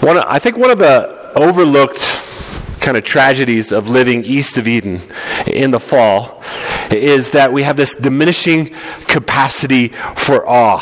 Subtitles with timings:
[0.00, 2.00] One, I think one of the overlooked
[2.80, 5.02] kind of tragedies of living east of Eden
[5.46, 6.42] in the fall
[6.90, 8.74] is that we have this diminishing
[9.06, 10.78] capacity for awe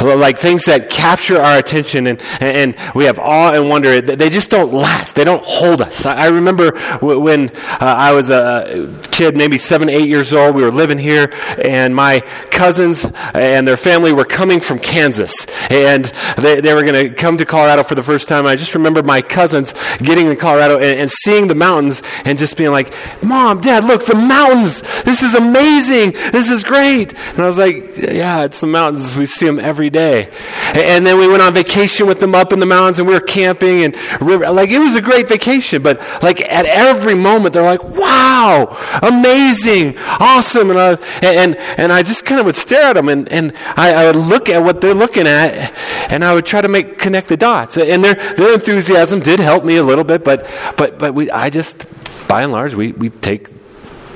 [0.00, 4.00] like things that capture our attention and, and we have awe and wonder.
[4.00, 5.14] They just don't last.
[5.14, 6.06] They don't hold us.
[6.06, 10.72] I remember when uh, I was a kid, maybe seven, eight years old, we were
[10.72, 11.30] living here
[11.62, 16.04] and my cousins and their family were coming from Kansas and
[16.38, 18.46] they, they were going to come to Colorado for the first time.
[18.46, 22.56] I just remember my cousins getting in Colorado and, and seeing the mountains and just
[22.56, 24.82] being like, Mom, Dad, look, the mountains.
[25.02, 26.12] This is amazing.
[26.32, 27.12] This is great.
[27.12, 29.16] And I was like, yeah, it's the mountains.
[29.16, 30.30] We see them every day.
[30.74, 33.20] And then we went on vacation with them up in the mountains and we were
[33.20, 34.50] camping and river.
[34.50, 39.98] Like it was a great vacation, but like at every moment they're like, wow, amazing,
[39.98, 40.70] awesome.
[40.70, 43.92] And I, and, and I just kind of would stare at them and, and I,
[43.92, 45.74] I would look at what they're looking at
[46.10, 47.76] and I would try to make, connect the dots.
[47.76, 50.46] And their, their enthusiasm did help me a little bit, but,
[50.76, 51.86] but, but we, I just,
[52.28, 53.59] by and large, we, we take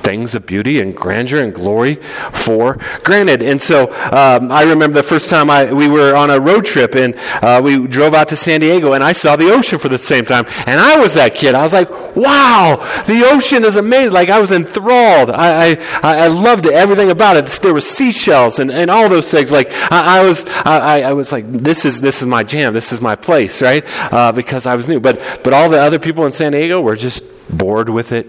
[0.05, 1.95] things of beauty and grandeur and glory
[2.31, 3.41] for granted.
[3.41, 6.95] And so um, I remember the first time I, we were on a road trip
[6.95, 9.97] and uh, we drove out to San Diego and I saw the ocean for the
[9.97, 10.45] same time.
[10.67, 11.55] And I was that kid.
[11.55, 14.13] I was like, wow, the ocean is amazing.
[14.13, 15.31] Like I was enthralled.
[15.31, 17.45] I, I, I loved it, everything about it.
[17.47, 19.51] There were seashells and, and all those things.
[19.51, 22.73] Like I, I was, I, I was like, this is, this is my jam.
[22.73, 23.83] This is my place, right?
[24.13, 24.99] Uh, because I was new.
[24.99, 28.27] But, but all the other people in San Diego were just bored with it.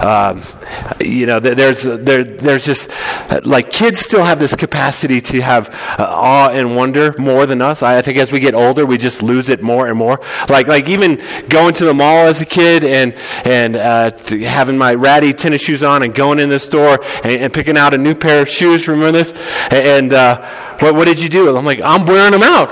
[0.00, 0.42] Um,
[1.00, 2.90] you know, there's there, there's just
[3.44, 7.82] like kids still have this capacity to have uh, awe and wonder more than us.
[7.82, 10.20] I think as we get older, we just lose it more and more.
[10.48, 14.94] Like like even going to the mall as a kid and and uh, having my
[14.94, 18.14] ratty tennis shoes on and going in the store and, and, picking out a new
[18.14, 18.86] pair of shoes.
[18.88, 19.32] Remember this?
[19.70, 21.56] And uh, what what did you do?
[21.56, 22.70] I'm like I'm wearing them out.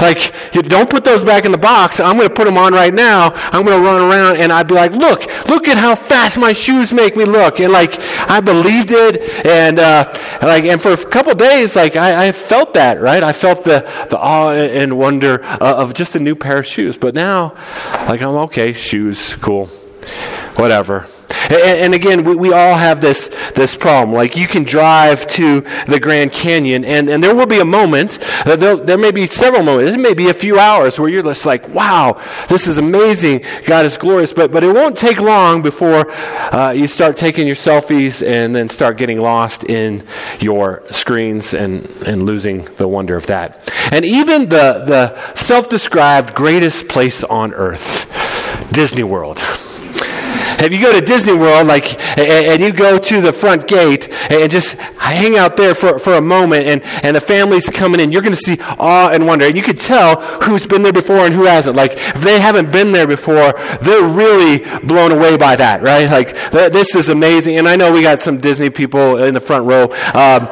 [0.00, 0.32] Like
[0.62, 2.00] don't put those back in the box.
[2.00, 3.30] I'm going to put them on right now.
[3.34, 6.52] I'm going to run around and I'd be like, look, look at how fast my
[6.52, 7.60] shoes make me look.
[7.60, 9.46] And like, I believed it.
[9.46, 10.04] And, uh,
[10.42, 13.22] like, and for a couple days, like, I, I, felt that, right?
[13.22, 16.96] I felt the, the awe and wonder of just a new pair of shoes.
[16.96, 17.54] But now,
[18.08, 19.66] like, I'm okay, shoes, cool,
[20.56, 21.06] whatever.
[21.44, 24.14] And, and again, we, we, all have this, this problem.
[24.14, 28.18] Like you can drive to the Grand Canyon and, and there will be a moment,
[28.46, 31.46] uh, there may be several moments, it may be a few hours where you're just
[31.46, 33.44] like, wow, this is amazing.
[33.66, 34.32] God is glorious.
[34.32, 38.68] But, but it won't take long before uh, you start taking your selfies and then
[38.68, 40.04] start getting lost in
[40.40, 43.70] your screens and, and losing the wonder of that.
[43.92, 48.06] And even the, the self-described greatest place on earth,
[48.72, 49.42] Disney World.
[50.58, 54.50] If you go to Disney World, like, and you go to the front gate and
[54.50, 58.22] just hang out there for, for a moment and, and the family's coming in, you're
[58.22, 59.46] going to see awe and wonder.
[59.46, 61.76] And you can tell who's been there before and who hasn't.
[61.76, 63.52] Like, if they haven't been there before,
[63.82, 66.10] they're really blown away by that, right?
[66.10, 67.58] Like, this is amazing.
[67.58, 69.84] And I know we got some Disney people in the front row.
[70.14, 70.48] Um,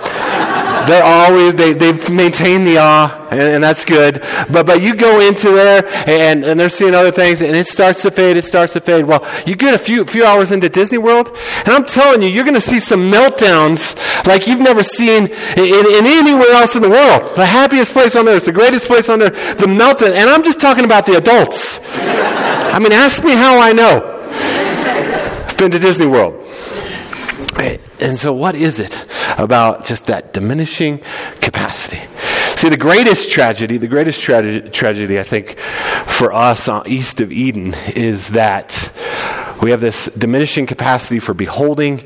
[0.86, 4.20] they're always they they've maintained the awe, and, and, that's good.
[4.50, 8.02] But but you go into there and and they're seeing other things, and it starts
[8.02, 8.36] to fade.
[8.36, 9.04] It starts to fade.
[9.04, 12.44] Well, you get a few few hours into Disney World, and I'm telling you, you're
[12.44, 13.96] going to see some meltdowns
[14.26, 17.36] like you've never seen in, in anywhere else in the world.
[17.36, 20.12] The happiest place on earth, the greatest place on earth, the meltdown.
[20.12, 21.80] And I'm just talking about the adults.
[21.92, 24.10] I mean, ask me how I know.
[25.48, 26.44] I've been to Disney World.
[28.00, 28.96] And so, what is it
[29.38, 30.98] about just that diminishing
[31.40, 32.00] capacity?
[32.56, 37.32] See, the greatest tragedy, the greatest tra- tragedy, I think, for us uh, east of
[37.32, 38.90] Eden is that
[39.62, 42.02] we have this diminishing capacity for beholding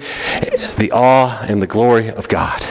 [0.79, 2.65] the awe and the glory of God.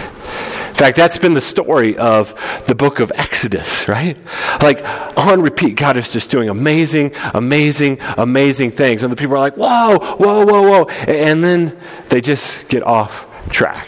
[0.77, 2.35] In fact, that's been the story of
[2.67, 4.15] the book of Exodus, right?
[4.61, 4.85] Like,
[5.17, 9.01] on repeat, God is just doing amazing, amazing, amazing things.
[9.01, 10.85] And the people are like, whoa, whoa, whoa, whoa.
[10.85, 11.75] And then
[12.09, 13.87] they just get off track.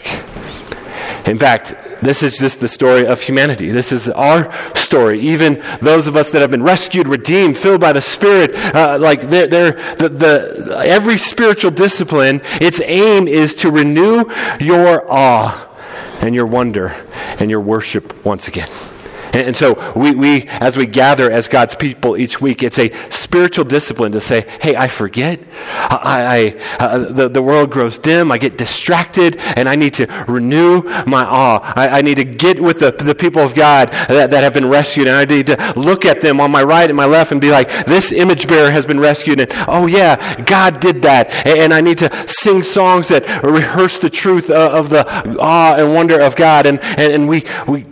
[1.28, 3.70] In fact, this is just the story of humanity.
[3.70, 5.20] This is our story.
[5.20, 9.28] Even those of us that have been rescued, redeemed, filled by the Spirit, uh, like
[9.28, 14.24] they're, they're, the, the, every spiritual discipline, its aim is to renew
[14.58, 15.68] your awe
[16.20, 16.94] and your wonder
[17.38, 18.68] and your worship once again.
[19.32, 23.64] And, so we, we, as we gather as God's people each week, it's a spiritual
[23.64, 25.40] discipline to say, hey, I forget.
[25.66, 28.32] I, I uh, the, the world grows dim.
[28.32, 31.60] I get distracted and I need to renew my awe.
[31.76, 34.66] I, I need to get with the, the people of God that, that have been
[34.66, 37.40] rescued and I need to look at them on my right and my left and
[37.40, 41.30] be like, this image bearer has been rescued and oh yeah, God did that.
[41.46, 45.76] And, and I need to sing songs that rehearse the truth of, of the awe
[45.76, 46.66] and wonder of God.
[46.66, 47.84] And, and, and we, we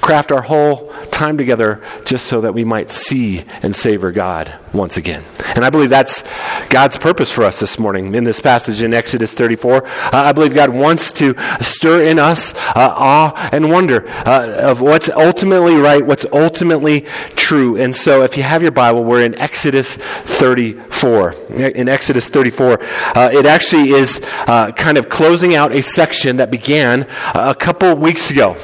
[0.00, 4.96] craft our whole time together just so that we might see and savor God once
[4.96, 5.24] again.
[5.54, 6.24] And I believe that's
[6.68, 9.86] God's purpose for us this morning in this passage in Exodus 34.
[9.86, 14.80] Uh, I believe God wants to stir in us uh, awe and wonder uh, of
[14.80, 17.06] what's ultimately right, what's ultimately
[17.36, 17.76] true.
[17.76, 21.32] And so if you have your Bible, we're in Exodus 34.
[21.54, 26.50] In Exodus 34, uh, it actually is uh, kind of closing out a section that
[26.50, 28.56] began a couple weeks ago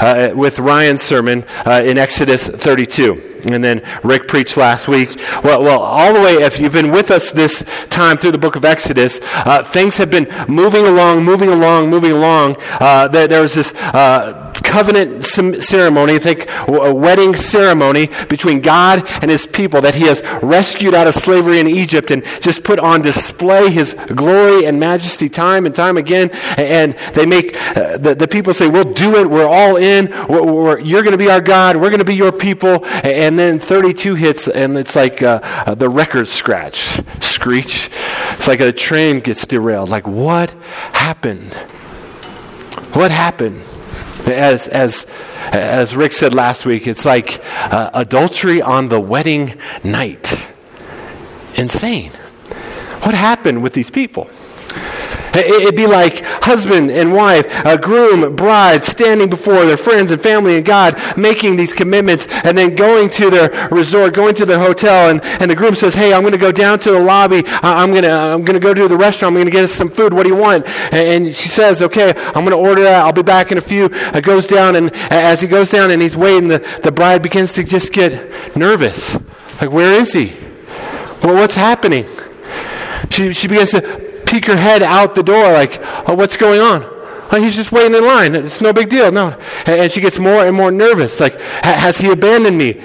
[0.00, 1.44] uh, with Ryan's sermon
[1.84, 5.16] in Exodus 32 and then Rick preached last week.
[5.44, 8.56] Well, well, all the way, if you've been with us this time through the book
[8.56, 12.56] of Exodus, uh, things have been moving along, moving along, moving along.
[12.58, 19.30] Uh, there, there, was this uh, covenant ceremony, think a wedding ceremony between God and
[19.30, 23.02] his people that he has rescued out of slavery in Egypt and just put on
[23.02, 26.30] display his glory and majesty time and time again.
[26.58, 29.30] And they make, uh, the, the people say, we'll do it.
[29.30, 30.10] We're all in.
[30.28, 31.76] We're, we're, you're going to be our God.
[31.76, 32.84] We're going to be your people.
[32.84, 37.90] And and then 32 hits, and it's like uh, uh, the record scratch, screech.
[38.32, 39.90] It's like a train gets derailed.
[39.90, 40.50] Like, what
[40.92, 41.52] happened?
[42.94, 43.62] What happened?
[44.30, 45.06] As, as,
[45.52, 50.48] as Rick said last week, it's like uh, adultery on the wedding night.
[51.56, 52.12] Insane.
[53.02, 54.28] What happened with these people?
[55.34, 60.56] It'd be like husband and wife, a groom, bride, standing before their friends and family
[60.56, 65.10] and God, making these commitments, and then going to their resort, going to their hotel,
[65.10, 67.42] and, and the groom says, "Hey, I'm going to go down to the lobby.
[67.46, 69.32] I'm going to I'm going to go to the restaurant.
[69.32, 70.12] I'm going to get us some food.
[70.12, 73.04] What do you want?" And she says, "Okay, I'm going to order that.
[73.04, 76.00] I'll be back in a few." It goes down, and as he goes down and
[76.00, 79.14] he's waiting, the, the bride begins to just get nervous.
[79.60, 80.36] Like, where is he?
[81.22, 82.06] Well, what's happening?
[83.10, 86.82] She, she begins to peek her head out the door like, oh, what's going on?
[87.30, 88.34] Oh, he's just waiting in line.
[88.34, 89.10] It's no big deal.
[89.10, 89.38] No.
[89.66, 91.20] And she gets more and more nervous.
[91.20, 92.82] Like, has he abandoned me?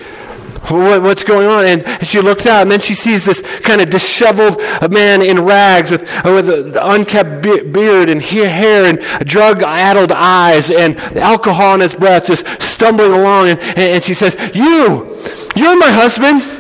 [0.69, 1.66] What's going on?
[1.66, 4.57] And she looks out, and then she sees this kind of disheveled
[4.90, 11.75] man in rags with, with an unkept beard and hair and drug-addled eyes and alcohol
[11.75, 13.50] in his breath, just stumbling along.
[13.50, 15.22] And, and she says, "You,
[15.54, 16.52] you're my husband."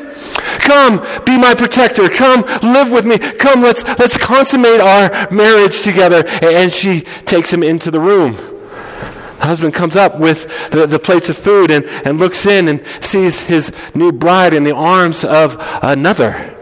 [0.59, 2.09] Come, be my protector.
[2.09, 3.17] Come, live with me.
[3.17, 6.23] Come, let's, let's consummate our marriage together.
[6.41, 8.33] And she takes him into the room.
[8.33, 12.83] The husband comes up with the, the plates of food and, and looks in and
[13.01, 16.55] sees his new bride in the arms of another.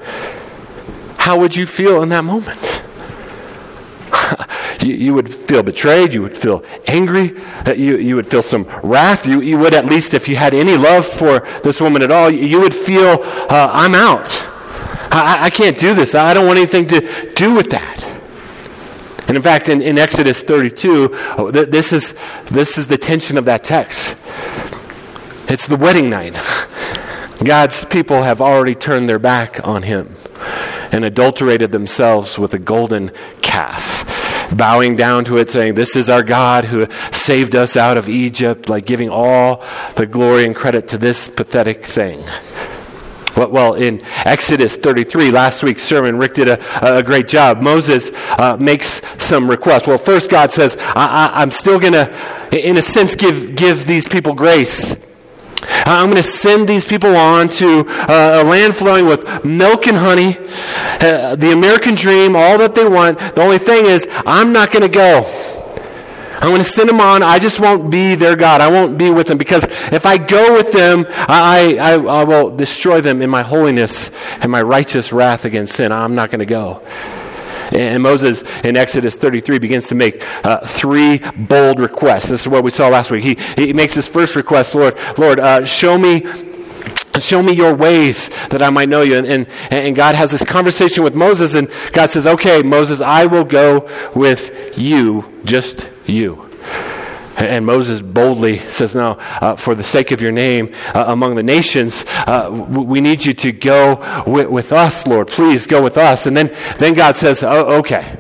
[1.18, 2.71] How would you feel in that moment?
[4.82, 6.14] you, you, would feel betrayed.
[6.14, 7.38] You would feel angry.
[7.66, 9.26] Uh, you, you would feel some wrath.
[9.26, 12.30] You, you would, at least, if you had any love for this woman at all,
[12.30, 14.28] you would feel, uh, I'm out.
[15.12, 16.16] I, I can't do this.
[16.16, 18.04] I don't want anything to do with that.
[19.28, 22.14] And in fact, in, in Exodus 32, uh, this is,
[22.46, 24.16] this is the tension of that text.
[25.48, 26.34] It's the wedding night.
[27.44, 30.16] God's people have already turned their back on him
[30.92, 33.12] and adulterated themselves with a golden
[33.42, 34.06] calf
[34.56, 38.70] bowing down to it, saying, This is our God who saved us out of Egypt,
[38.70, 39.64] like giving all
[39.96, 42.24] the glory and credit to this pathetic thing.
[43.36, 47.62] Well, in Exodus 33, last week's sermon, Rick did a, a great job.
[47.62, 49.88] Moses uh, makes some requests.
[49.88, 52.12] Well, first, God says, I, am still going to,
[52.52, 54.96] in a sense, give, give these people grace.
[55.64, 59.98] I'm going to send these people on to uh, a land flowing with milk and
[59.98, 63.20] honey, uh, the American dream, all that they want.
[63.20, 65.26] The only thing is, I'm not going to go.
[66.42, 67.22] I'm going to send them on.
[67.22, 68.62] I just won't be their God.
[68.62, 72.56] I won't be with them because if I go with them, I, I, I will
[72.56, 75.92] destroy them in my holiness and my righteous wrath against sin.
[75.92, 76.82] I'm not going to go.
[77.72, 82.30] And Moses in Exodus 33 begins to make uh, three bold requests.
[82.30, 83.24] This is what we saw last week.
[83.24, 86.24] He, he makes his first request, Lord, Lord, uh, show me
[87.20, 89.18] Show me your ways that I might know you.
[89.18, 93.26] And, and, and, God has this conversation with Moses, and God says, Okay, Moses, I
[93.26, 96.50] will go with you, just you.
[97.38, 101.44] And Moses boldly says, No, uh, for the sake of your name uh, among the
[101.44, 105.28] nations, uh, we need you to go with, with, us, Lord.
[105.28, 106.26] Please go with us.
[106.26, 108.18] And then, then God says, oh, Okay,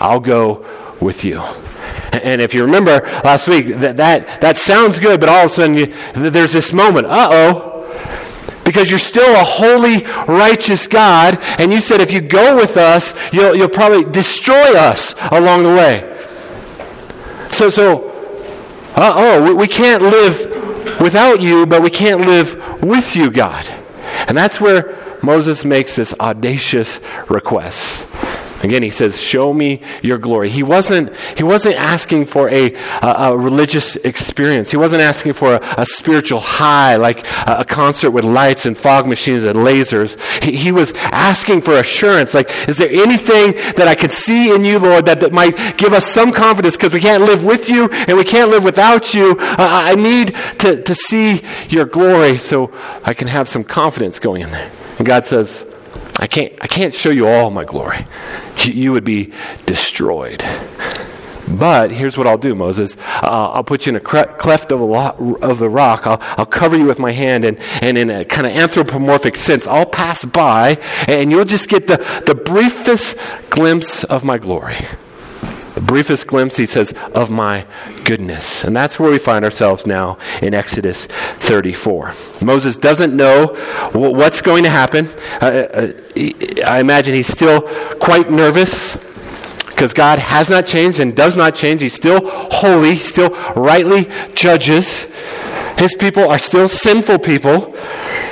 [0.00, 0.66] I'll go
[1.00, 1.40] with you.
[2.12, 5.54] And if you remember last week, that, that, that sounds good, but all of a
[5.54, 7.68] sudden you, there's this moment, uh oh.
[8.64, 13.14] Because you're still a holy, righteous God, and you said if you go with us,
[13.32, 16.08] you'll, you'll probably destroy us along the way.
[17.50, 18.11] So, so
[18.94, 23.66] uh oh, we can't live without you, but we can't live with you, God.
[24.28, 28.06] And that's where Moses makes this audacious request.
[28.62, 33.32] Again, he says, "Show me your glory." He wasn't he wasn't asking for a, a,
[33.32, 34.70] a religious experience.
[34.70, 39.06] He wasn't asking for a, a spiritual high, like a, concert with lights and fog
[39.06, 40.20] machines and lasers.
[40.42, 44.64] He, he, was asking for assurance, like, "Is there anything that I can see in
[44.64, 46.76] you, Lord, that, that might give us some confidence?
[46.76, 49.36] Because we can't live with you and we can't live without you.
[49.38, 54.42] Uh, I need to to see your glory, so I can have some confidence going
[54.42, 55.66] in there." And God says,
[56.18, 58.06] I can't, I can't show you all my glory.
[58.64, 59.32] You would be
[59.66, 60.44] destroyed.
[61.48, 62.96] But here's what I'll do, Moses.
[62.96, 66.06] Uh, I'll put you in a cleft of, a of the rock.
[66.06, 69.66] I'll, I'll, cover you with my hand, and, and in a kind of anthropomorphic sense,
[69.66, 70.78] I'll pass by,
[71.08, 73.16] and you'll just get the, the briefest
[73.50, 74.86] glimpse of my glory
[75.74, 77.66] the briefest glimpse, he says, of my
[78.04, 78.64] goodness.
[78.64, 82.14] And that's where we find ourselves now in Exodus 34.
[82.42, 83.46] Moses doesn't know
[83.92, 85.08] what's going to happen.
[85.40, 85.92] Uh, uh,
[86.66, 87.62] I imagine he's still
[87.98, 88.96] quite nervous
[89.68, 91.80] because God has not changed and does not change.
[91.80, 95.08] He's still holy, He still rightly judges.
[95.78, 97.74] His people are still sinful people.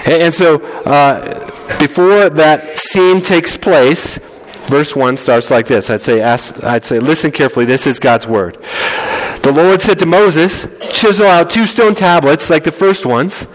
[0.07, 4.19] And so, uh, before that scene takes place,
[4.71, 5.91] verse 1 starts like this.
[5.91, 7.67] I'd say, ask, I'd say, listen carefully.
[7.67, 8.57] This is God's word.
[9.43, 13.47] The Lord said to Moses, Chisel out two stone tablets like the first ones,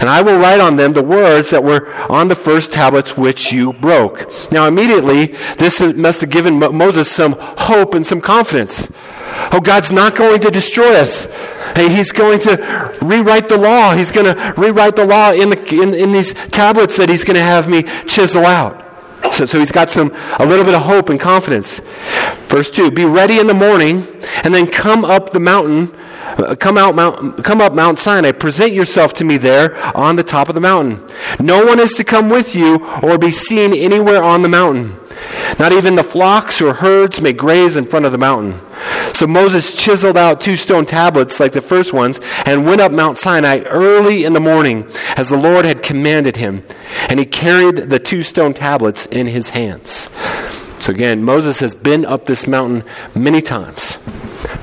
[0.00, 3.52] and I will write on them the words that were on the first tablets which
[3.52, 4.26] you broke.
[4.50, 5.26] Now, immediately,
[5.58, 8.88] this must have given Moses some hope and some confidence.
[9.52, 11.26] Oh, God's not going to destroy us.
[11.76, 13.94] Hey, he's going to rewrite the law.
[13.94, 17.36] He's going to rewrite the law in, the, in, in these tablets that he's going
[17.36, 18.85] to have me chisel out.
[19.32, 21.80] So, so he's got some, a little bit of hope and confidence.
[22.48, 24.06] Verse 2 Be ready in the morning,
[24.44, 25.94] and then come up the mountain.
[26.38, 28.32] Uh, come out Mount, come up Mount Sinai.
[28.32, 31.06] Present yourself to me there on the top of the mountain.
[31.40, 34.94] No one is to come with you or be seen anywhere on the mountain.
[35.58, 38.60] Not even the flocks or herds may graze in front of the mountain.
[39.16, 43.18] So Moses chiseled out two stone tablets like the first ones and went up Mount
[43.18, 46.62] Sinai early in the morning as the Lord had commanded him.
[47.08, 50.10] And he carried the two stone tablets in his hands.
[50.80, 53.96] So again, Moses has been up this mountain many times.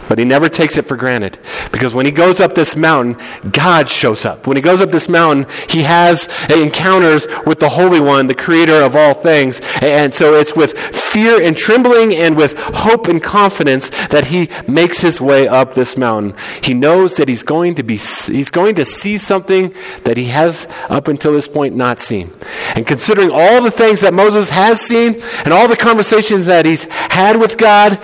[0.10, 1.40] But he never takes it for granted.
[1.72, 3.18] Because when he goes up this mountain,
[3.52, 4.48] God shows up.
[4.48, 8.36] When he goes up this mountain, he has uh, encounters with the Holy One, the
[8.36, 9.60] creator of all things.
[9.82, 15.00] And so it's with fear and trembling and with hope and confidence that he makes
[15.00, 16.36] his way up this mountain.
[16.63, 19.74] He knows that he's going to be, he's going to see something
[20.04, 22.34] that he has up until this point not seen.
[22.75, 26.84] And considering all the things that Moses has seen and all the conversations that he's
[26.84, 28.00] had with God,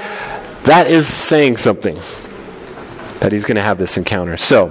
[0.63, 1.95] that is saying something
[3.19, 4.37] that he's going to have this encounter.
[4.37, 4.67] So,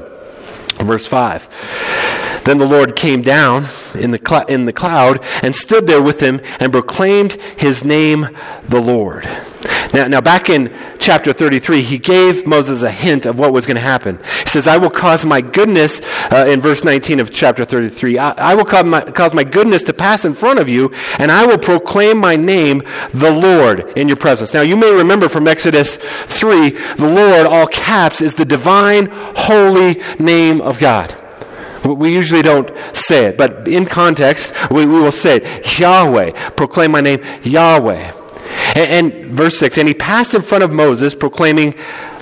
[0.80, 2.42] verse 5.
[2.44, 6.20] Then the Lord came down in the, cl- in the cloud and stood there with
[6.20, 8.28] him and proclaimed his name,
[8.66, 9.28] the Lord.
[9.92, 13.76] Now, now, back in chapter 33, he gave Moses a hint of what was going
[13.76, 14.18] to happen.
[14.44, 18.30] He says, I will cause my goodness, uh, in verse 19 of chapter 33, I,
[18.30, 21.46] I will cause my, cause my goodness to pass in front of you, and I
[21.46, 22.82] will proclaim my name,
[23.12, 24.52] the Lord, in your presence.
[24.52, 30.02] Now, you may remember from Exodus 3, the Lord, all caps, is the divine, holy
[30.18, 31.14] name of God.
[31.84, 35.78] We usually don't say it, but in context, we, we will say it.
[35.78, 36.50] Yahweh.
[36.50, 38.17] Proclaim my name, Yahweh.
[38.74, 41.74] And, and verse 6 And he passed in front of Moses, proclaiming,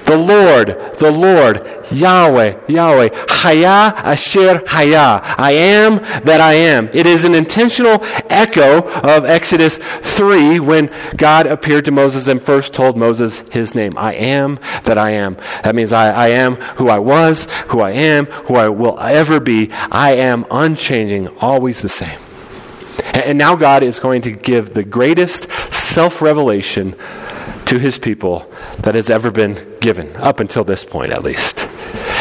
[0.07, 5.21] the Lord, the Lord, Yahweh, Yahweh, Haya Asher Haya.
[5.23, 6.89] I am that I am.
[6.93, 7.99] It is an intentional
[8.31, 13.95] echo of Exodus 3 when God appeared to Moses and first told Moses his name.
[13.97, 15.37] I am that I am.
[15.65, 19.41] That means I, I am who I was, who I am, who I will ever
[19.41, 19.71] be.
[19.73, 22.19] I am unchanging, always the same.
[23.05, 25.49] And now God is going to give the greatest
[25.97, 26.95] self revelation
[27.65, 28.47] to his people
[28.81, 31.67] that has ever been given, up until this point at least.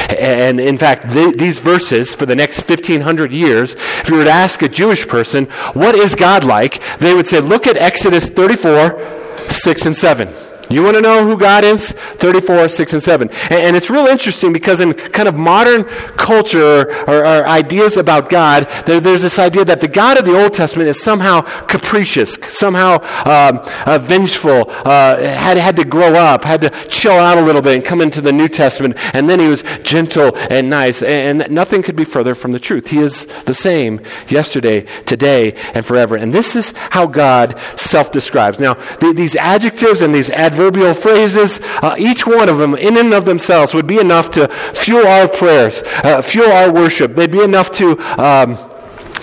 [0.07, 4.31] And in fact, th- these verses for the next 1500 years, if you were to
[4.31, 6.81] ask a Jewish person, what is God like?
[6.99, 10.54] They would say, look at Exodus 34, 6 and 7.
[10.69, 11.91] You want to know who God is?
[11.91, 13.29] 34, 6, and 7.
[13.29, 15.83] And, and it's real interesting because in kind of modern
[16.17, 20.41] culture or, or ideas about God, there, there's this idea that the God of the
[20.41, 22.95] Old Testament is somehow capricious, somehow
[23.25, 27.61] um, uh, vengeful, uh, had, had to grow up, had to chill out a little
[27.61, 31.03] bit and come into the New Testament, and then he was gentle and nice.
[31.03, 32.87] And, and nothing could be further from the truth.
[32.87, 36.15] He is the same yesterday, today, and forever.
[36.15, 38.59] And this is how God self describes.
[38.59, 42.97] Now, the, these adjectives and these adverbs adverbial phrases, uh, each one of them in
[42.97, 47.13] and of themselves would be enough to fuel our prayers, uh, fuel our worship.
[47.13, 48.57] They'd be enough to um,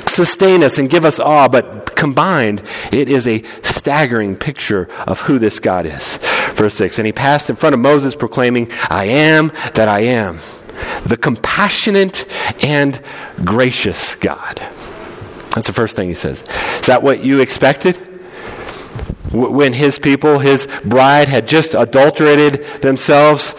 [0.06, 5.38] sustain us and give us awe, but combined, it is a staggering picture of who
[5.38, 6.18] this God is.
[6.54, 10.38] Verse 6 And he passed in front of Moses, proclaiming, I am that I am,
[11.06, 12.26] the compassionate
[12.62, 13.00] and
[13.42, 14.60] gracious God.
[15.54, 16.42] That's the first thing he says.
[16.80, 18.11] Is that what you expected?
[19.32, 23.54] When his people, his bride, had just adulterated themselves,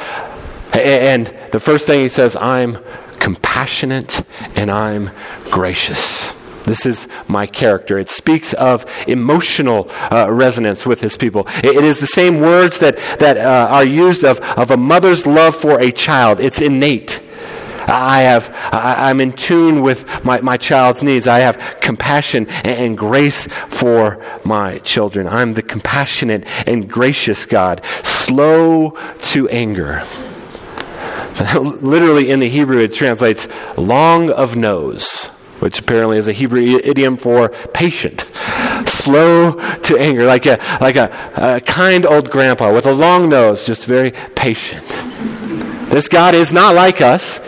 [0.71, 2.77] and the first thing he says, I'm
[3.19, 4.23] compassionate
[4.55, 5.11] and I'm
[5.49, 6.33] gracious.
[6.63, 7.99] This is my character.
[7.99, 11.47] It speaks of emotional uh, resonance with his people.
[11.57, 15.27] it, it is the same words that, that uh, are used of, of a mother's
[15.27, 16.39] love for a child.
[16.39, 17.21] It's innate.
[17.87, 21.27] I have, I, am in tune with my, my child's needs.
[21.27, 25.27] I have compassion and, and grace for my children.
[25.27, 30.03] I'm the compassionate and gracious God, slow to anger.
[31.55, 33.47] Literally in the Hebrew, it translates
[33.77, 35.31] long of nose
[35.63, 38.25] which apparently is a Hebrew idiom for patient,
[38.85, 43.65] slow to anger, like a like a, a, kind old grandpa with a long nose,
[43.65, 44.83] just very patient.
[45.93, 47.39] This God is not like us.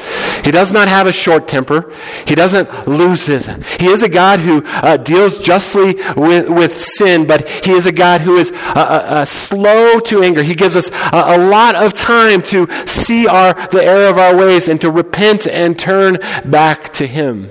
[0.44, 1.92] He does not have a short temper.
[2.28, 3.48] He doesn't lose it.
[3.82, 7.92] He is a God who uh, deals justly with, with sin, but He is a
[7.92, 10.44] God who is uh, uh, uh slow to anger.
[10.44, 14.38] He gives us a, a, lot of time to see our, the error of our
[14.38, 17.50] ways and to repent and turn back to Him.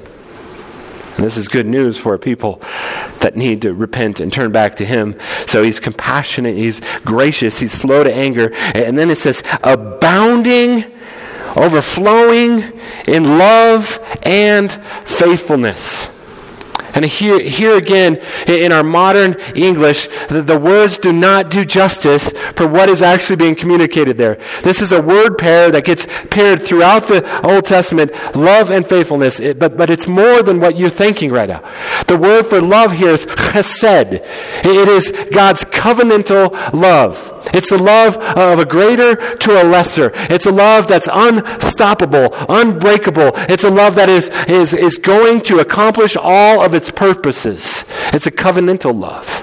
[1.16, 2.60] And this is good news for people
[3.20, 5.18] that need to repent and turn back to Him.
[5.46, 8.52] So He's compassionate, He's gracious, He's slow to anger.
[8.54, 10.84] And then it says, abounding,
[11.56, 14.70] overflowing in love and
[15.04, 16.08] faithfulness.
[16.94, 22.32] And here, here again, in our modern English, the, the, words do not do justice
[22.54, 24.38] for what is actually being communicated there.
[24.62, 29.40] This is a word pair that gets paired throughout the Old Testament, love and faithfulness.
[29.40, 31.68] It, but, but it's more than what you're thinking right now.
[32.06, 34.12] The word for love here is chesed.
[34.64, 37.32] It is God's covenantal love.
[37.52, 40.10] It's the love of a greater to a lesser.
[40.14, 43.32] It's a love that's unstoppable, unbreakable.
[43.48, 47.84] It's a love that is, is, is going to accomplish all of its purposes.
[48.12, 49.42] It's a covenantal love.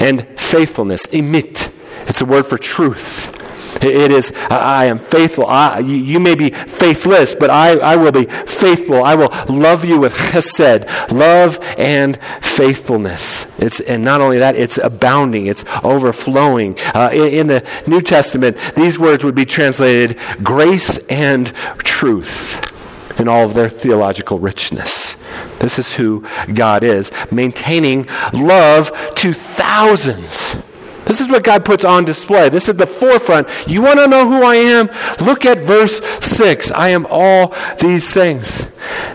[0.00, 1.70] And faithfulness, emet.
[2.08, 3.38] It's a word for truth.
[3.82, 5.46] It is, I am faithful.
[5.46, 9.02] I, you, you, may be faithless, but I, I will be faithful.
[9.02, 13.46] I will love you with chesed, love and faithfulness.
[13.58, 16.78] It's, and not only that, it's abounding, it's overflowing.
[16.94, 22.71] Uh, in, in the New Testament, these words would be translated grace and truth
[23.18, 25.16] in all of their theological richness.
[25.58, 30.56] This is who God is, maintaining love to thousands
[31.04, 32.48] this is what God puts on display.
[32.48, 33.48] This is the forefront.
[33.66, 34.88] You want to know who I am?
[35.20, 36.70] Look at verse 6.
[36.70, 38.68] I am all these things.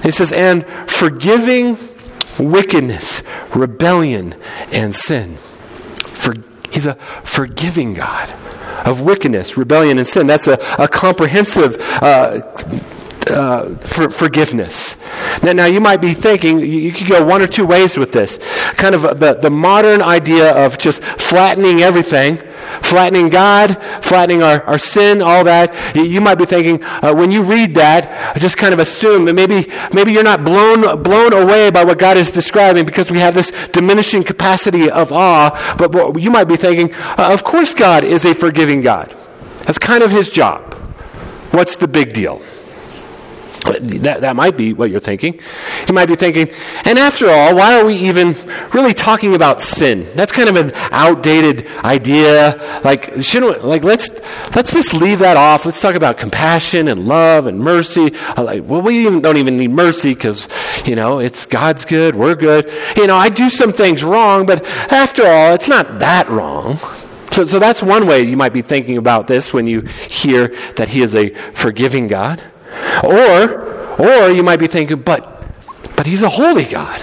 [0.03, 1.77] He says, and forgiving
[2.37, 3.23] wickedness,
[3.55, 4.35] rebellion,
[4.71, 5.37] and sin.
[5.37, 6.35] For,
[6.71, 8.29] he's a forgiving God
[8.85, 10.27] of wickedness, rebellion, and sin.
[10.27, 12.41] That's a, a comprehensive uh,
[13.31, 14.95] uh, for forgiveness.
[15.43, 18.39] Now, now, you might be thinking, you could go one or two ways with this.
[18.73, 22.37] Kind of the, the modern idea of just flattening everything,
[22.81, 25.95] flattening God, flattening our, our sin, all that.
[25.95, 29.33] You, you might be thinking, uh, when you read that, just kind of assume that
[29.33, 33.33] maybe, maybe you're not blown, blown away by what God is describing because we have
[33.33, 35.75] this diminishing capacity of awe.
[35.77, 39.15] But, but you might be thinking, uh, of course God is a forgiving God.
[39.63, 40.73] That's kind of his job.
[41.51, 42.41] What's the big deal?
[43.67, 45.39] That, that might be what you're thinking.
[45.87, 46.49] You might be thinking,
[46.85, 48.35] and after all, why are we even
[48.73, 50.07] really talking about sin?
[50.15, 52.81] That's kind of an outdated idea.
[52.83, 54.09] Like, shouldn't we, like let's
[54.55, 55.65] let's just leave that off.
[55.65, 58.13] Let's talk about compassion and love and mercy.
[58.37, 60.47] Like, well, we even, don't even need mercy because
[60.85, 62.71] you know it's God's good, we're good.
[62.95, 66.77] You know, I do some things wrong, but after all, it's not that wrong.
[67.31, 70.87] So, so that's one way you might be thinking about this when you hear that
[70.87, 72.41] He is a forgiving God.
[73.03, 75.43] Or, or you might be thinking, but,
[75.95, 77.01] but he's a holy God.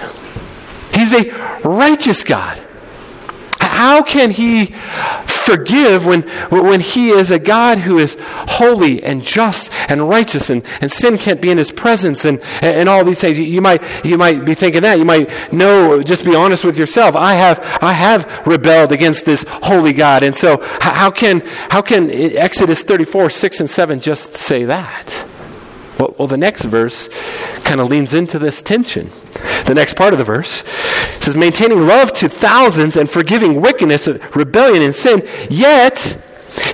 [0.93, 2.61] He's a righteous God.
[3.75, 4.67] How can he
[5.27, 10.63] forgive when, when he is a God who is holy and just and righteous and,
[10.79, 13.37] and sin can't be in his presence and, and all these things?
[13.37, 14.97] You might, you might be thinking that.
[14.97, 17.17] You might know, just be honest with yourself.
[17.17, 20.23] I have, I have rebelled against this holy God.
[20.23, 25.25] And so how can, how can Exodus 34, 6 and 7 just say that?
[25.97, 27.09] Well, well, the next verse
[27.63, 29.09] kind of leans into this tension.
[29.65, 30.63] The next part of the verse
[31.21, 36.21] says, maintaining love to thousands and forgiving wickedness, rebellion, and sin, yet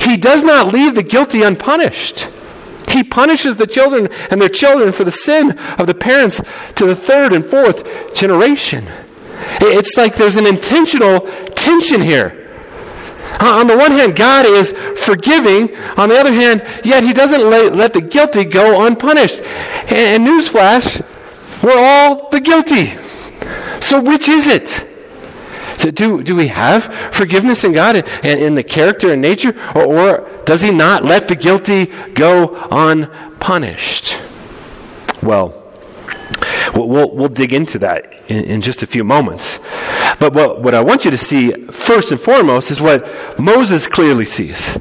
[0.02, 2.28] he does not leave the guilty unpunished.
[2.90, 6.42] He punishes the children and their children for the sin of the parents
[6.76, 8.86] to the third and fourth generation.
[9.62, 11.22] It's like there's an intentional
[11.56, 12.41] tension here.
[13.40, 14.72] Uh, on the one hand, God is
[15.04, 15.76] forgiving.
[15.98, 19.42] On the other hand, yet He doesn't let, the guilty go unpunished.
[19.42, 21.02] And, newsflash,
[21.64, 22.88] we're all the guilty.
[23.80, 24.88] So which is it?
[25.96, 29.56] Do, do we have forgiveness in God and in the character and nature?
[29.76, 34.20] Or, or does He not let the guilty go unpunished?
[35.24, 35.62] Well,
[36.76, 39.60] We'll, we'll, dig into that in, in, just a few moments.
[40.20, 43.08] But what, what I want you to see first and foremost is what
[43.40, 44.78] Moses clearly sees.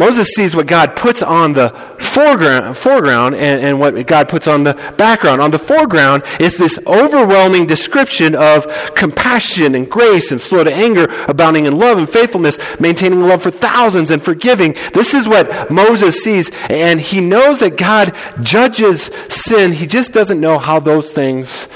[0.00, 4.62] Moses sees what God puts on the foreground, foreground and, and, what God puts on
[4.62, 5.42] the background.
[5.42, 11.04] On the foreground is this overwhelming description of compassion and grace and slow to anger,
[11.28, 14.74] abounding in love and faithfulness, maintaining love for thousands and forgiving.
[14.94, 19.72] This is what Moses sees, and he knows that God judges sin.
[19.72, 21.68] He just doesn't know how those things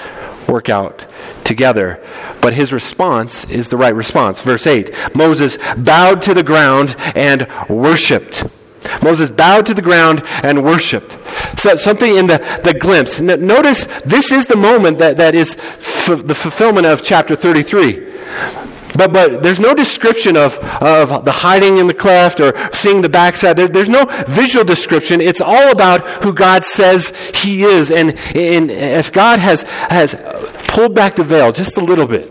[0.49, 1.07] work out
[1.45, 2.03] together.
[2.41, 4.41] But his response is the right response.
[4.41, 8.45] Verse 8 Moses bowed to the ground and worshiped.
[9.03, 11.19] Moses bowed to the ground and worshiped.
[11.59, 13.21] So something in the, the glimpse.
[13.21, 18.13] Notice this is the moment that, that is f- the fulfillment of chapter 33.
[18.97, 23.09] But, but there's no description of, of the hiding in the cleft or seeing the
[23.09, 23.57] backside.
[23.57, 25.21] There, there's no visual description.
[25.21, 27.91] It's all about who God says He is.
[27.91, 30.15] And, and if God has, has
[30.75, 32.31] pulled back the veil just a little bit,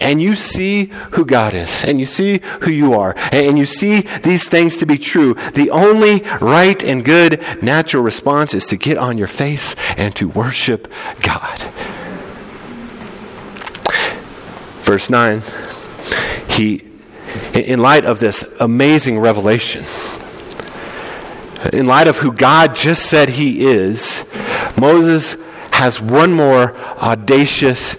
[0.00, 4.00] and you see who God is, and you see who you are, and you see
[4.22, 8.96] these things to be true, the only right and good natural response is to get
[8.96, 11.58] on your face and to worship God.
[14.82, 15.42] Verse 9
[16.48, 16.82] he,
[17.52, 19.84] in light of this amazing revelation,
[21.72, 24.24] in light of who God just said he is,
[24.78, 25.36] Moses
[25.76, 27.96] has one more audacious,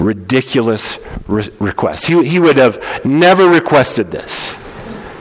[0.00, 2.06] ridiculous re- request.
[2.06, 4.56] He, he would have never requested this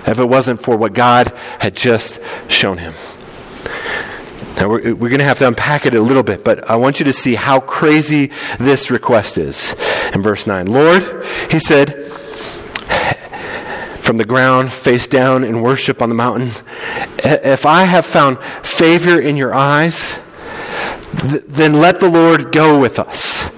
[0.08, 1.28] if it wasn't for what God
[1.60, 2.94] had just shown him.
[4.58, 7.00] Now, we're, we're going to have to unpack it a little bit, but I want
[7.00, 9.76] you to see how crazy this request is.
[10.12, 12.12] In verse 9, Lord, he said,
[14.02, 16.50] from the ground, face down in worship on the mountain.
[17.24, 20.20] If I have found favor in your eyes,
[21.20, 23.52] th- then let the Lord go with us.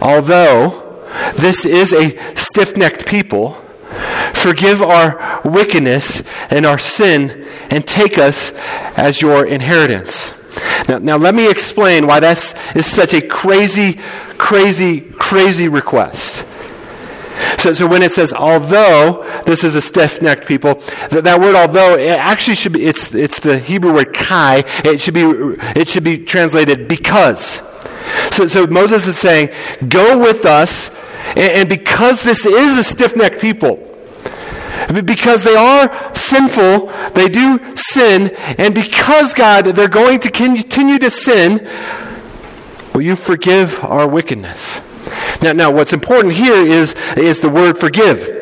[0.00, 1.04] Although
[1.36, 3.52] this is a stiff necked people,
[4.34, 8.52] forgive our wickedness and our sin and take us
[8.96, 10.32] as your inheritance.
[10.88, 14.00] Now, now let me explain why this is such a crazy,
[14.38, 16.44] crazy, crazy request.
[17.60, 20.76] So, so when it says although, this is a stiff-necked people,
[21.10, 24.64] that, that word although, it actually should be, it's, it's the Hebrew word kai.
[24.82, 25.24] It should be,
[25.78, 27.60] it should be translated because.
[28.30, 29.50] So, so Moses is saying,
[29.88, 30.88] go with us,
[31.36, 33.76] and, and because this is a stiff-necked people,
[35.04, 41.10] because they are sinful, they do sin, and because God, they're going to continue to
[41.10, 41.68] sin,
[42.94, 44.80] will you forgive our wickedness?
[45.42, 48.39] Now, now what's important here is, is the word forgive.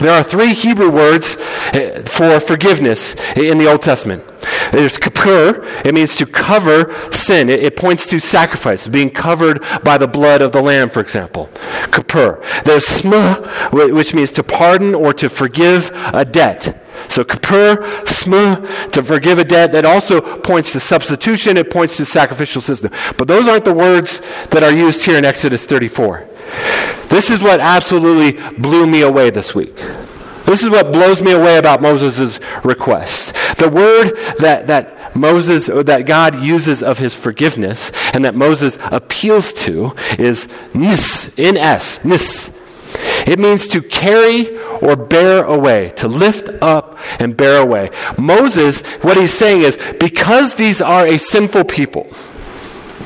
[0.00, 1.36] There are three Hebrew words
[1.72, 4.24] eh, for forgiveness in the Old Testament.
[4.70, 7.48] There's kapur, it means to cover sin.
[7.48, 11.48] It, points to sacrifice, being covered by the blood of the lamb, for example.
[11.90, 12.42] Kapur.
[12.64, 16.84] There's sma, which means to pardon or to forgive a debt.
[17.08, 19.72] So kapur, sma, to forgive a debt.
[19.72, 21.56] That also points to substitution.
[21.56, 22.92] It points to sacrificial system.
[23.16, 26.27] But those aren't the words that are used here in Exodus 34.
[27.08, 29.76] This is what absolutely blew me away this week.
[30.44, 33.34] This is what blows me away about Moses' request.
[33.58, 39.52] The word that, that Moses, that God uses of his forgiveness and that Moses appeals
[39.64, 42.50] to is nis, N-S, nis.
[43.26, 47.90] It means to carry or bear away, to lift up and bear away.
[48.16, 52.06] Moses, what he's saying is, because these are a sinful people,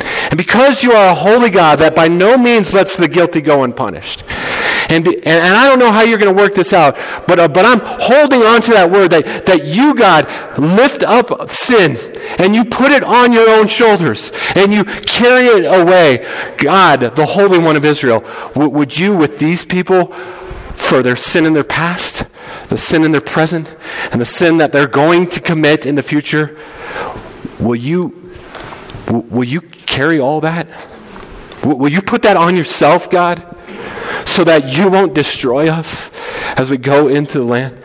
[0.03, 3.65] and because you are a holy God that by no means lets the guilty go
[3.65, 4.25] unpunished.
[4.89, 7.49] And, and, and I don't know how you're going to work this out, but, uh,
[7.49, 10.27] but I'm holding on to that word that, that you, God,
[10.59, 11.97] lift up sin
[12.39, 16.27] and you put it on your own shoulders and you carry it away.
[16.59, 18.21] God, the Holy One of Israel,
[18.55, 20.13] w- would you, with these people,
[20.75, 22.27] for their sin in their past,
[22.69, 23.77] the sin in their present,
[24.11, 26.59] and the sin that they're going to commit in the future,
[27.61, 28.23] will you
[29.13, 30.69] will you carry all that?
[31.65, 33.45] Will you put that on yourself, God,
[34.27, 36.11] so that you won't destroy us
[36.57, 37.79] as we go into the land?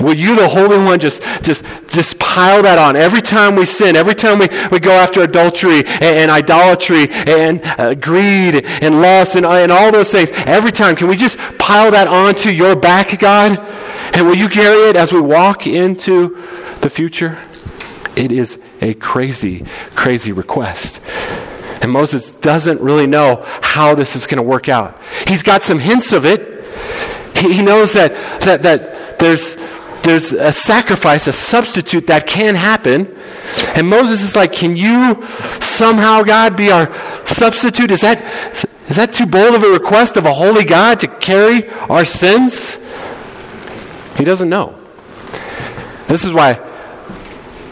[0.00, 3.96] Will you, the Holy One, just, just, just pile that on every time we sin,
[3.96, 9.36] every time we, we go after adultery and, and idolatry and uh, greed and lust
[9.36, 10.30] and, and all those things?
[10.46, 13.58] Every time, can we just pile that onto your back, God?
[14.14, 16.42] And will you carry it as we walk into
[16.80, 17.38] the future?
[18.16, 19.64] It is a crazy,
[19.94, 21.00] crazy request.
[21.82, 25.00] And Moses doesn't really know how this is going to work out.
[25.26, 26.64] He's got some hints of it.
[27.36, 28.12] He knows that,
[28.42, 29.56] that, that there's,
[30.02, 33.16] there's a sacrifice, a substitute that can happen.
[33.74, 35.22] And Moses is like, Can you
[35.60, 36.92] somehow, God, be our
[37.26, 37.90] substitute?
[37.90, 41.70] Is that, is that too bold of a request of a holy God to carry
[41.70, 42.78] our sins?
[44.18, 44.76] He doesn't know.
[46.08, 46.69] This is why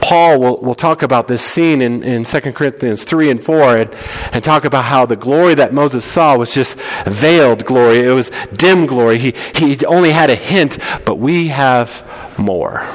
[0.09, 3.95] Paul will, will talk about this scene in, in 2 Corinthians 3 and 4 and,
[4.33, 7.99] and talk about how the glory that Moses saw was just veiled glory.
[7.99, 9.19] It was dim glory.
[9.19, 12.87] He, he only had a hint, but we have more.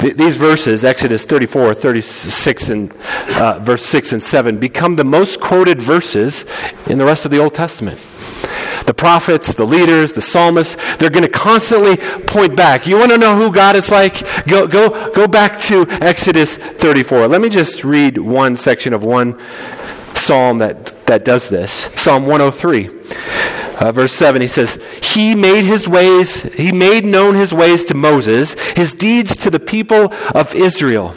[0.00, 2.92] these verses, Exodus 34, 36, and
[3.28, 6.44] uh, verse 6 and 7, become the most quoted verses
[6.88, 8.04] in the rest of the Old Testament.
[8.86, 12.86] The prophets, the leaders, the psalmists, they're going to constantly point back.
[12.86, 14.46] You want to know who God is like?
[14.46, 17.28] Go, go, go back to Exodus 34.
[17.28, 19.40] Let me just read one section of one
[20.14, 21.90] psalm that, that does this.
[21.96, 22.90] Psalm 103.
[23.74, 27.92] Uh, verse 7 he says he made his ways he made known his ways to
[27.92, 31.12] moses his deeds to the people of israel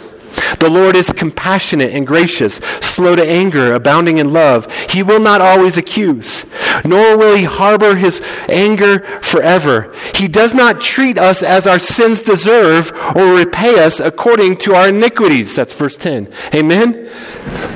[0.60, 4.72] the Lord is compassionate and gracious, slow to anger, abounding in love.
[4.90, 6.46] He will not always accuse,
[6.84, 9.94] nor will he harbor his anger forever.
[10.16, 14.90] He does not treat us as our sins deserve or repay us according to our
[14.90, 15.56] iniquities.
[15.56, 16.32] That's verse 10.
[16.56, 17.10] Amen?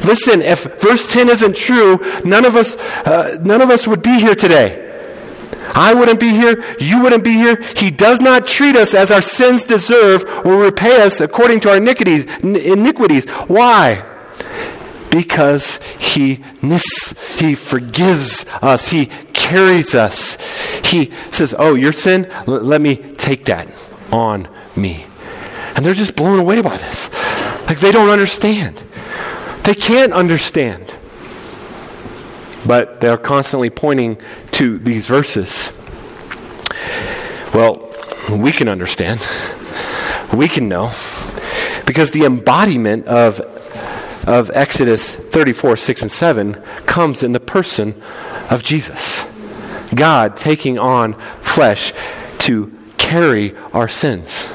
[0.04, 4.20] Listen, if verse 10 isn't true, none of us, uh, none of us would be
[4.20, 4.81] here today.
[5.74, 6.64] I wouldn't be here.
[6.80, 7.62] You wouldn't be here.
[7.76, 11.78] He does not treat us as our sins deserve or repay us according to our
[11.78, 13.30] iniquities.
[13.48, 14.04] Why?
[15.10, 16.44] Because he
[17.38, 18.88] he forgives us.
[18.90, 20.38] He carries us.
[20.86, 22.28] He says, "Oh, your sin.
[22.48, 23.68] L- let me take that
[24.12, 25.06] on me."
[25.76, 27.10] And they're just blown away by this.
[27.68, 28.82] Like they don't understand.
[29.64, 30.94] They can't understand.
[32.66, 34.18] But they're constantly pointing
[34.52, 35.72] to these verses?
[37.54, 37.94] Well,
[38.30, 39.20] we can understand.
[40.34, 40.92] We can know.
[41.86, 43.40] Because the embodiment of,
[44.28, 46.54] of Exodus 34, 6, and 7
[46.86, 48.02] comes in the person
[48.50, 49.26] of Jesus.
[49.94, 51.94] God taking on flesh
[52.40, 54.50] to carry our sins.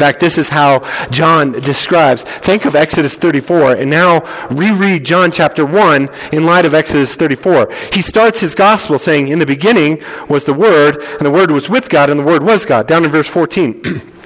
[0.00, 0.78] In fact, this is how
[1.10, 2.22] John describes.
[2.22, 7.70] Think of Exodus 34 and now reread John chapter 1 in light of Exodus 34.
[7.92, 11.68] He starts his gospel saying, In the beginning was the Word, and the Word was
[11.68, 12.86] with God, and the Word was God.
[12.86, 13.82] Down in verse 14.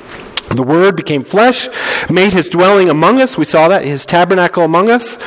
[0.50, 1.68] The Word became flesh,
[2.08, 3.36] made his dwelling among us.
[3.36, 5.18] We saw that, his tabernacle among us.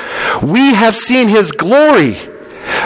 [0.41, 2.15] We have seen his glory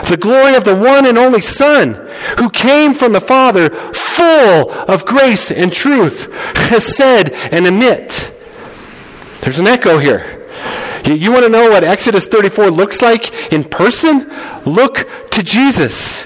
[0.08, 1.94] the glory of the one and only Son,
[2.38, 8.34] who came from the Father, full of grace and truth, chesed and emet.
[9.42, 10.48] There's an echo here.
[11.06, 14.30] You, you want to know what Exodus 34 looks like in person?
[14.66, 16.26] Look to Jesus.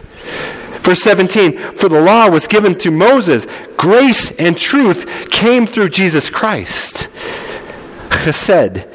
[0.82, 3.48] Verse 17, for the law was given to Moses.
[3.78, 7.08] Grace and truth came through Jesus Christ.
[8.10, 8.88] Chesed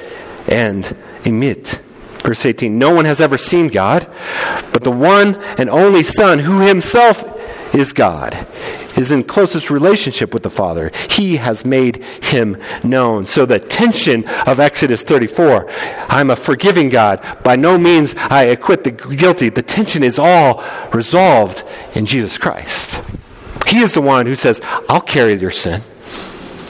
[0.48, 0.84] and
[1.24, 1.80] emet.
[2.22, 4.09] Verse 18 No one has ever seen God,
[4.72, 7.24] but the one and only Son, who himself
[7.74, 8.46] is God,
[8.96, 10.90] is in closest relationship with the Father.
[11.09, 13.26] He has made him known.
[13.26, 15.70] So the tension of Exodus 34,
[16.09, 17.38] I'm a forgiving God.
[17.42, 19.48] By no means I acquit the guilty.
[19.48, 23.02] The tension is all resolved in Jesus Christ.
[23.66, 25.80] He is the one who says, I'll carry your sin.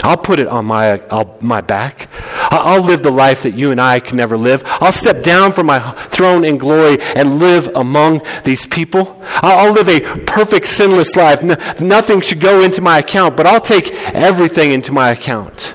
[0.02, 2.08] I'll put it on my, I'll, my back.
[2.50, 4.62] I'll live the life that you and I can never live.
[4.66, 9.20] I'll step down from my throne in glory and live among these people.
[9.22, 11.42] I'll live a perfect, sinless life.
[11.80, 15.74] nothing should go into my account, but I'll take everything into my account.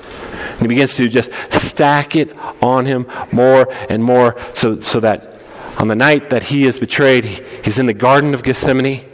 [0.50, 5.38] And he begins to just stack it on him more and more so, so that
[5.78, 9.04] on the night that he is betrayed, he's in the Garden of Gethsemane.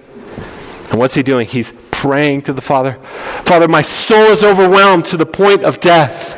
[0.90, 1.46] And what's he doing?
[1.48, 1.72] He's
[2.02, 2.98] praying to the Father.
[3.44, 6.36] Father, my soul is overwhelmed to the point of death.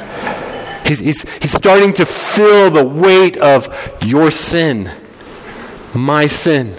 [0.86, 4.90] He's, he's, he's starting to feel the weight of your sin,
[5.94, 6.74] my sin.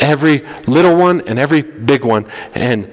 [0.00, 2.90] Every little one and every big one, and,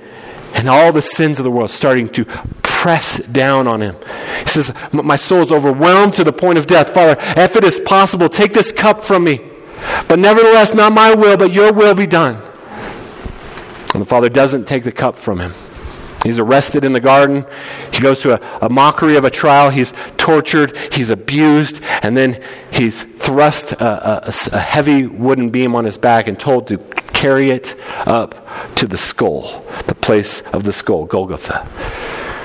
[0.53, 2.25] and all the sins of the world starting to
[2.61, 3.95] press down on him.
[4.41, 6.93] He says, My soul is overwhelmed to the point of death.
[6.93, 9.39] Father, if it is possible, take this cup from me.
[10.09, 12.50] But nevertheless, not my will, but your will be done.
[13.93, 15.53] And the Father doesn't take the cup from him.
[16.23, 17.45] He's arrested in the garden.
[17.91, 19.71] He goes to a, a, mockery of a trial.
[19.71, 20.77] He's tortured.
[20.93, 21.81] He's abused.
[22.03, 22.39] And then
[22.71, 26.77] he's thrust a, a, a, heavy wooden beam on his back and told to
[27.13, 27.75] carry it
[28.05, 31.67] up to the skull, the place of the skull, Golgotha.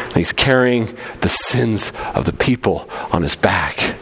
[0.06, 3.95] And he's carrying the sins of the people on his back.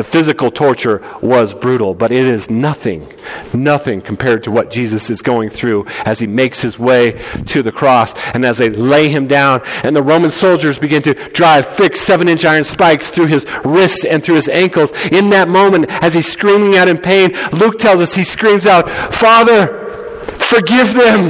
[0.00, 3.06] The physical torture was brutal, but it is nothing,
[3.52, 7.70] nothing compared to what Jesus is going through as he makes his way to the
[7.70, 11.96] cross and as they lay him down and the Roman soldiers begin to drive thick
[11.96, 14.90] seven inch iron spikes through his wrists and through his ankles.
[15.12, 18.88] In that moment, as he's screaming out in pain, Luke tells us he screams out,
[19.12, 21.28] Father, forgive them,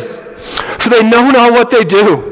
[0.79, 2.30] for they know not what they do.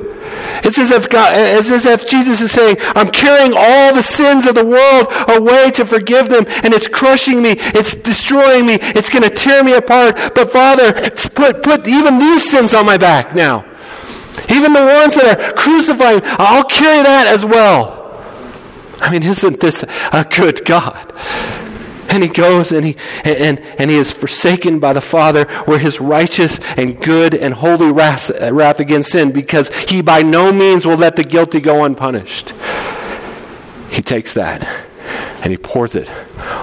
[0.65, 4.47] It's as if God, it's as if Jesus is saying, I'm carrying all the sins
[4.47, 9.11] of the world away to forgive them, and it's crushing me, it's destroying me, it's
[9.11, 10.35] going to tear me apart.
[10.35, 13.65] But Father, put, put even these sins on my back now.
[14.51, 17.97] Even the ones that are crucifying, I'll carry that as well.
[19.01, 21.13] I mean, isn't this a good God?
[22.09, 26.01] And he goes and he, and, and he is forsaken by the Father where his
[26.01, 30.97] righteous and good and holy wrath, wrath against sin because he by no means will
[30.97, 32.55] let the guilty go unpunished.
[33.91, 34.67] He takes that
[35.43, 36.11] and he pours it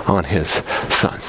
[0.07, 0.49] on his
[0.89, 1.19] son.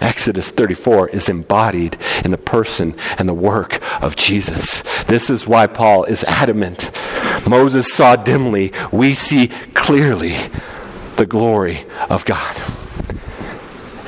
[0.00, 4.82] Exodus 34 is embodied in the person and the work of Jesus.
[5.04, 6.90] This is why Paul is adamant.
[7.48, 10.36] Moses saw dimly, we see clearly
[11.22, 12.56] the glory of God.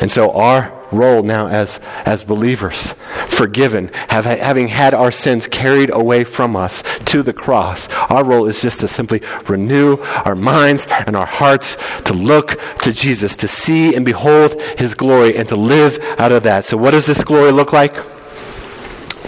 [0.00, 2.92] And so our role now as, as believers,
[3.28, 8.48] forgiven, have, having had our sins carried away from us to the cross, our role
[8.48, 13.46] is just to simply renew our minds and our hearts to look to Jesus, to
[13.46, 16.64] see and behold his glory, and to live out of that.
[16.64, 17.94] So, what does this glory look like?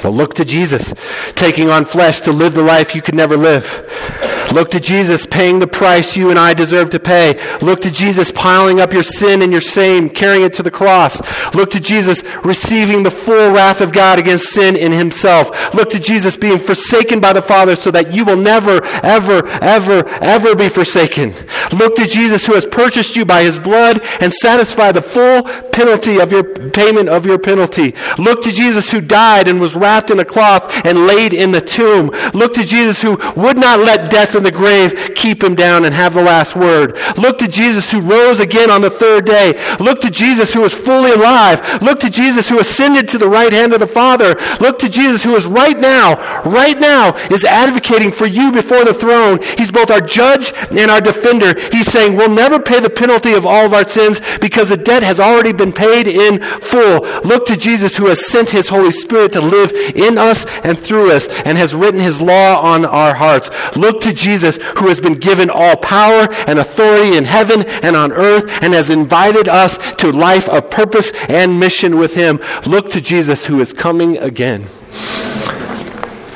[0.02, 0.92] Well, look to Jesus,
[1.36, 4.35] taking on flesh to live the life you could never live.
[4.52, 7.38] Look to Jesus paying the price you and I deserve to pay.
[7.60, 11.20] Look to Jesus piling up your sin and your shame, carrying it to the cross.
[11.54, 15.74] Look to Jesus receiving the full wrath of God against sin in himself.
[15.74, 20.08] Look to Jesus being forsaken by the Father so that you will never, ever, ever,
[20.08, 21.34] ever be forsaken.
[21.72, 26.20] Look to Jesus who has purchased you by his blood and satisfied the full penalty
[26.20, 27.94] of your payment of your penalty.
[28.18, 31.60] Look to Jesus who died and was wrapped in a cloth and laid in the
[31.60, 32.10] tomb.
[32.32, 35.94] Look to Jesus who would not let death in the grave keep him down and
[35.94, 36.96] have the last word.
[37.18, 39.76] Look to Jesus who rose again on the third day.
[39.78, 41.82] Look to Jesus who is fully alive.
[41.82, 44.36] Look to Jesus who ascended to the right hand of the Father.
[44.60, 48.94] Look to Jesus who is right now, right now, is advocating for you before the
[48.94, 49.40] throne.
[49.58, 51.54] He's both our judge and our defender.
[51.72, 55.02] He's saying we'll never pay the penalty of all of our sins because the debt
[55.02, 57.00] has already been paid in full.
[57.24, 61.10] Look to Jesus who has sent his Holy Spirit to live in us and through
[61.10, 63.50] us and has written his law on our hearts.
[63.76, 68.10] Look to Jesus who has been given all power and authority in heaven and on
[68.10, 72.40] earth and has invited us to life of purpose and mission with him.
[72.66, 74.66] Look to Jesus who is coming again.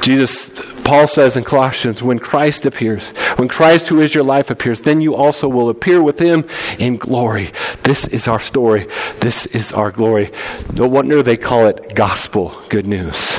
[0.02, 0.50] Jesus
[0.84, 5.00] Paul says in Colossians, when Christ appears, when Christ, who is your life, appears, then
[5.00, 6.44] you also will appear with him
[6.78, 7.50] in glory.
[7.82, 8.86] This is our story.
[9.20, 10.30] This is our glory.
[10.72, 13.38] No wonder they call it gospel good news.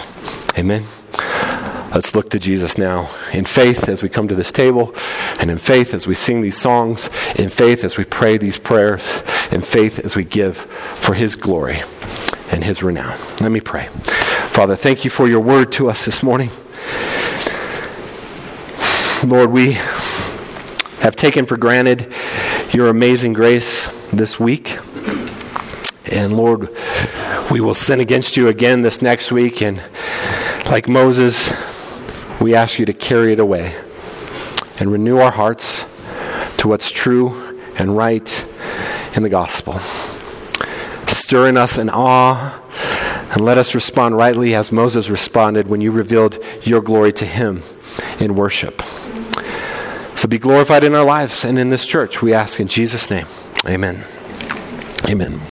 [0.58, 0.84] Amen.
[1.94, 4.96] Let's look to Jesus now in faith as we come to this table,
[5.40, 9.22] and in faith as we sing these songs, in faith as we pray these prayers,
[9.52, 11.82] in faith as we give for His glory
[12.50, 13.18] and His renown.
[13.42, 13.88] Let me pray.
[14.52, 16.50] Father, thank you for your word to us this morning.
[19.26, 19.74] Lord, we
[21.02, 22.14] have taken for granted
[22.72, 24.78] your amazing grace this week.
[26.10, 26.70] And Lord,
[27.52, 29.62] we will sin against you again this next week.
[29.62, 29.84] And
[30.68, 31.52] like Moses,
[32.42, 33.76] we ask you to carry it away
[34.80, 35.86] and renew our hearts
[36.58, 38.46] to what's true and right
[39.16, 39.80] in the gospel.
[41.08, 42.62] Stir in us an awe
[43.32, 47.62] and let us respond rightly as Moses responded when you revealed your glory to him
[48.20, 48.82] in worship.
[50.16, 53.28] So be glorified in our lives and in this church, we ask in Jesus' name.
[53.66, 54.04] Amen.
[55.08, 55.51] Amen.